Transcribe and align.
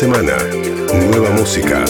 Semana, 0.00 0.38
nueva 1.10 1.28
música 1.32 1.84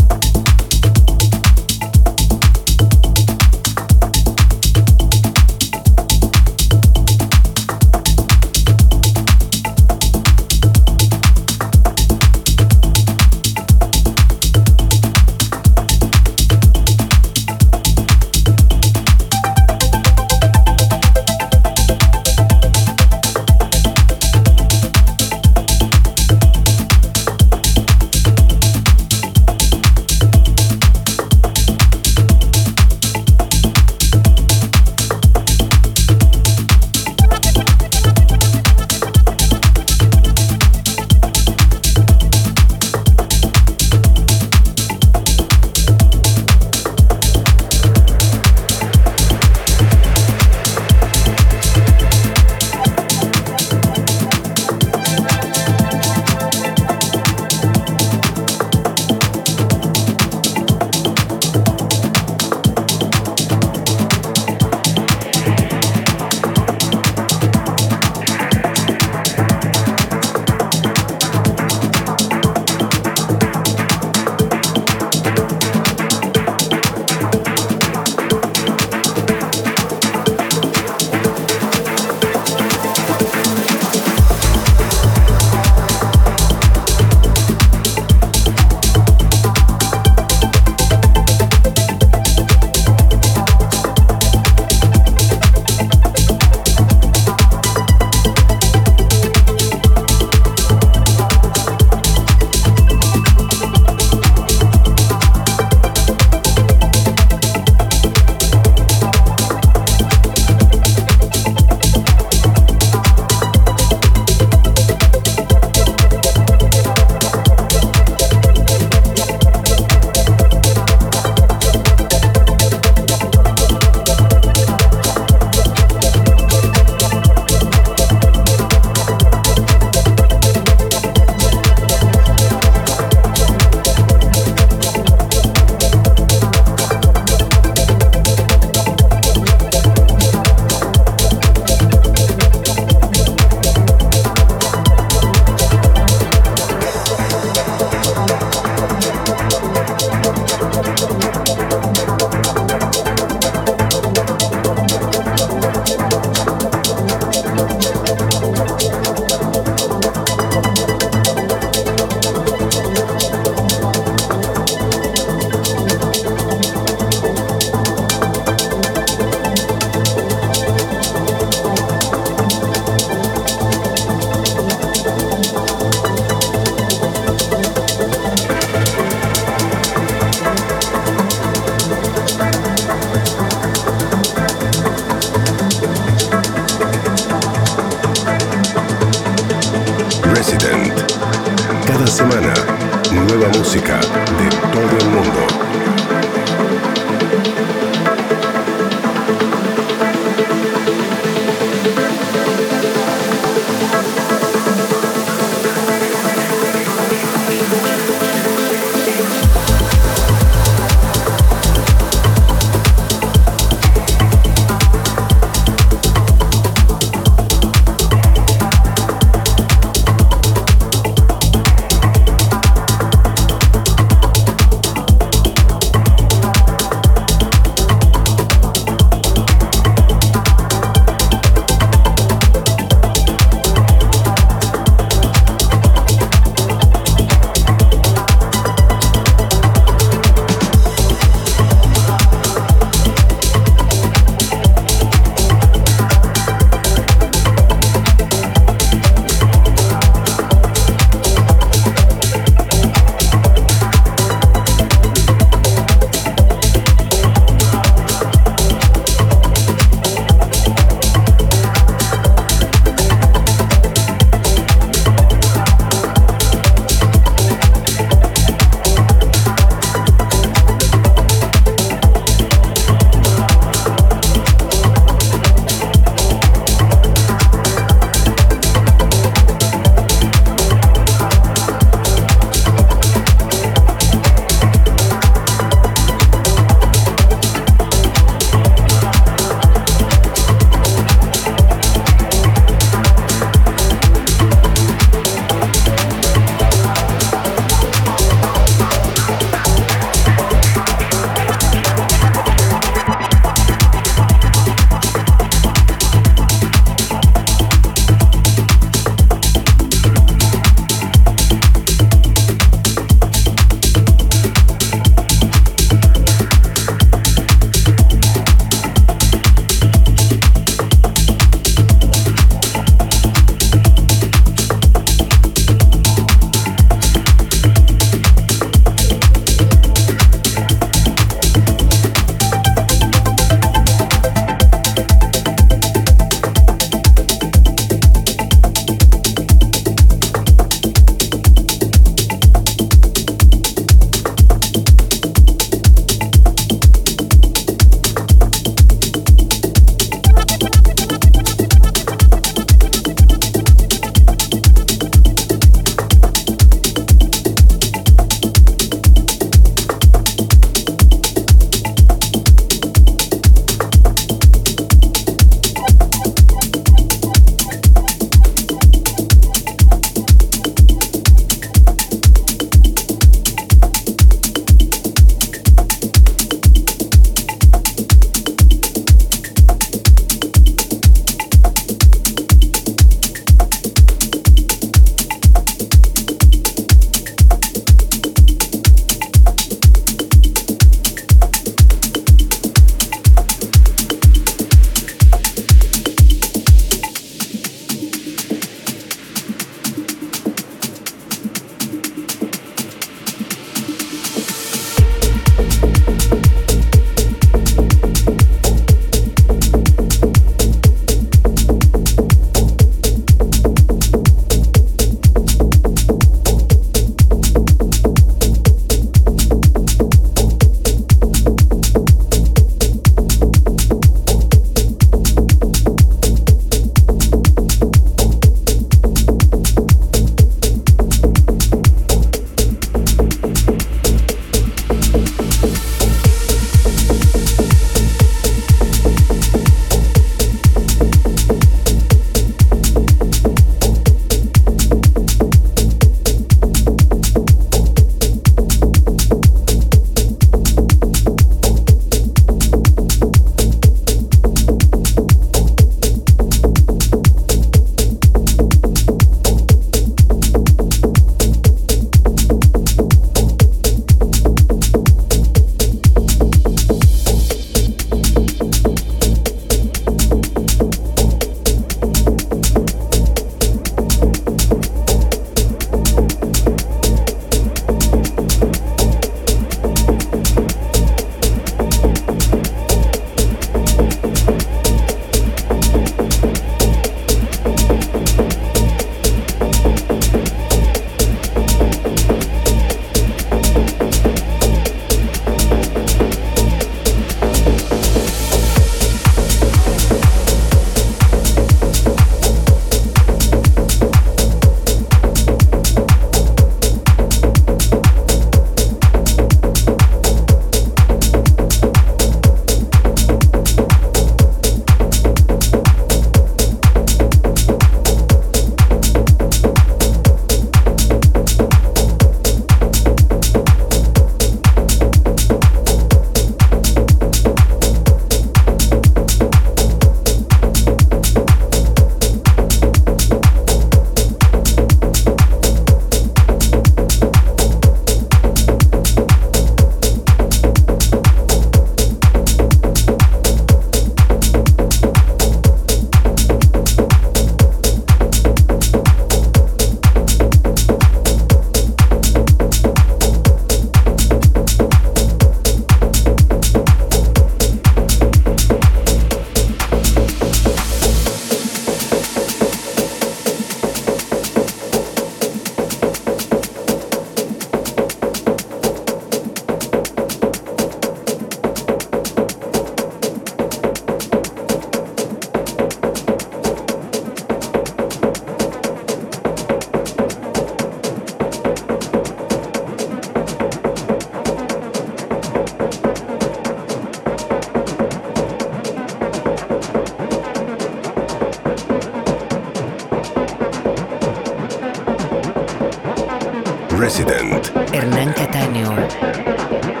Resident. 597.01 597.71
Hernán 597.91 598.31
Cataño. 598.33 600.00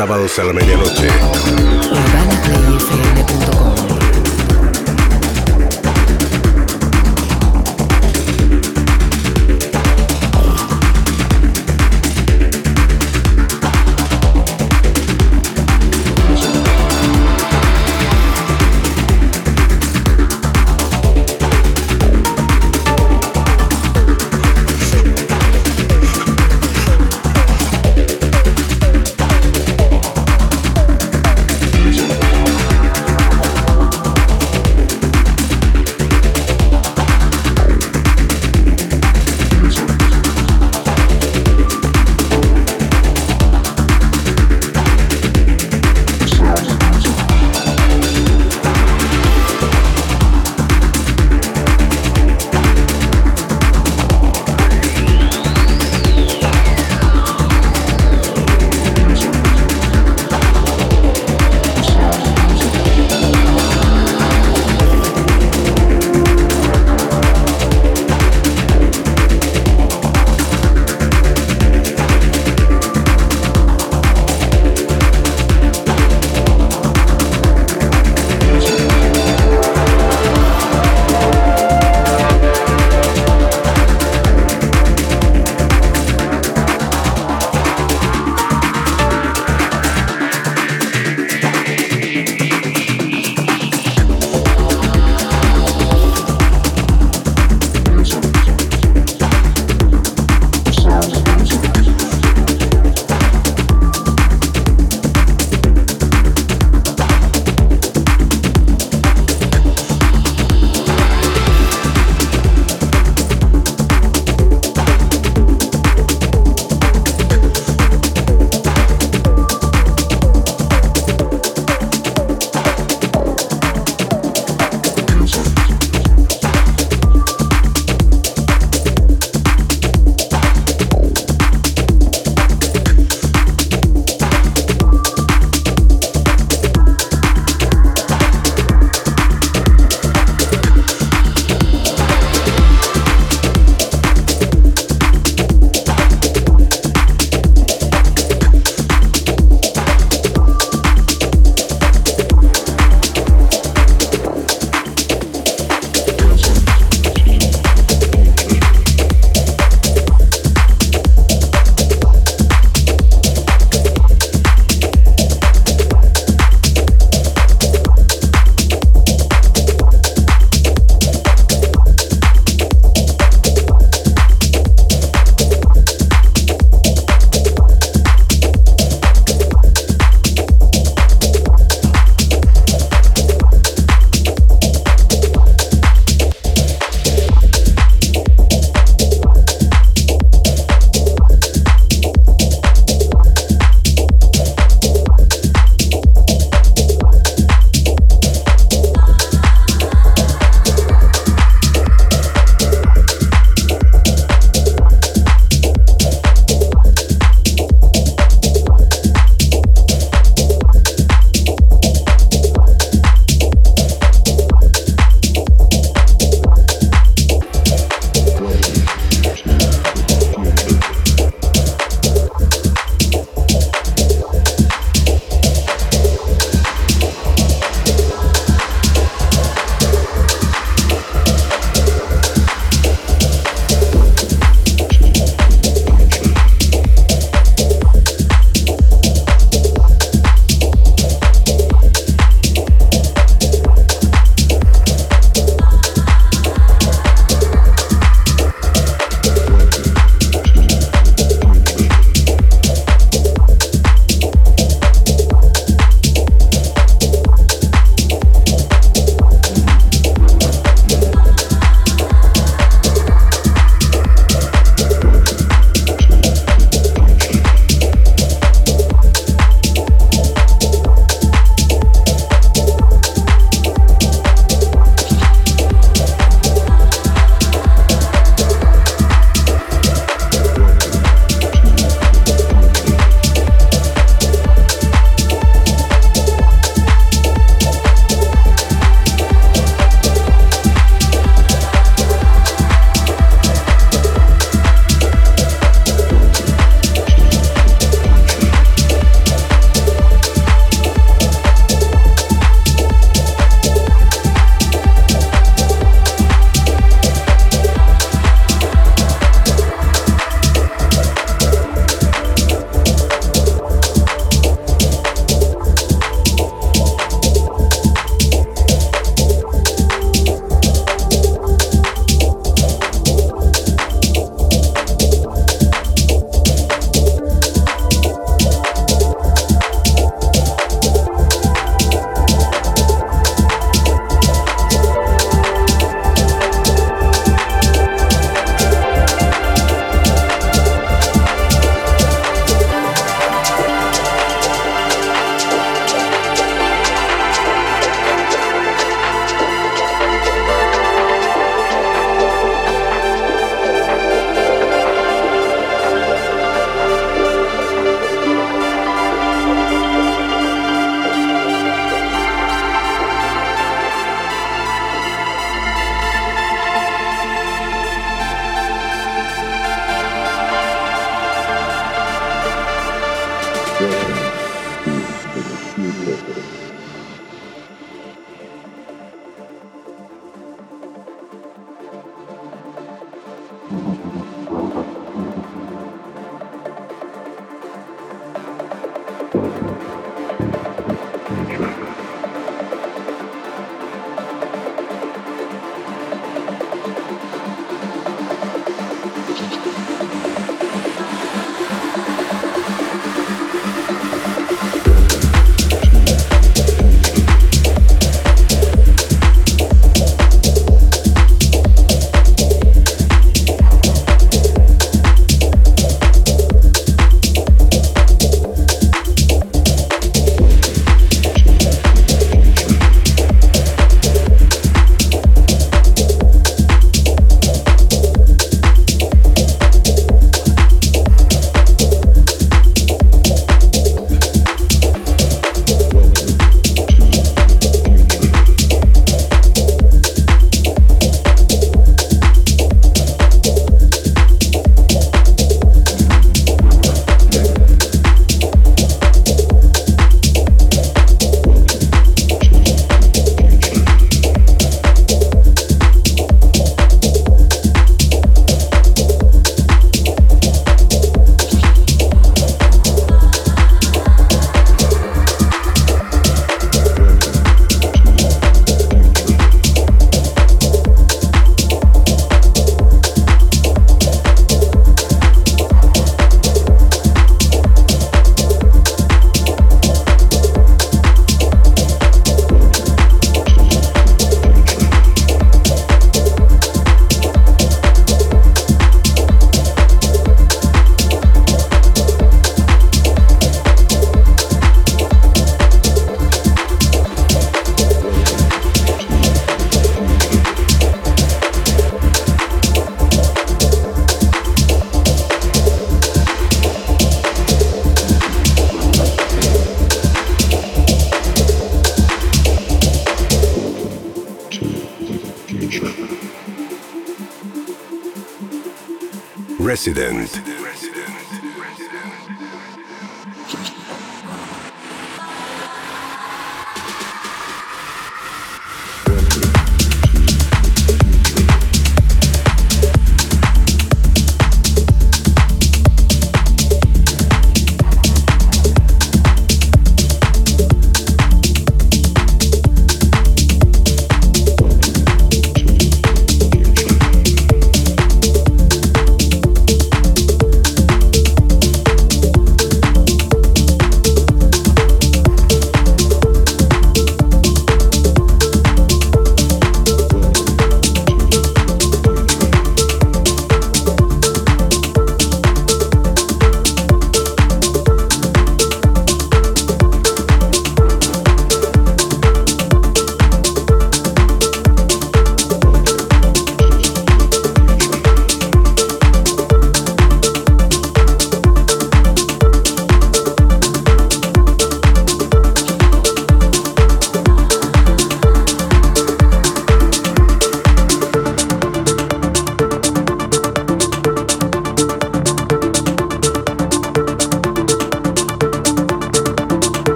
Sábados 0.00 0.38
a 0.38 0.44
la 0.44 0.54
medianoche. 0.54 1.08